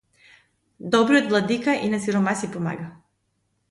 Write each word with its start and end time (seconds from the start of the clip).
Добриот 0.95 1.29
владика 1.29 1.77
и 1.85 1.95
на 1.95 1.99
сиромаси 2.07 2.51
помага. 2.57 2.93